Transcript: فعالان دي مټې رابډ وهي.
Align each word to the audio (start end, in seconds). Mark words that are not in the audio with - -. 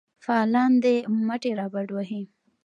فعالان 0.25 0.71
دي 0.83 0.95
مټې 1.27 1.51
رابډ 1.59 1.87
وهي. 1.93 2.21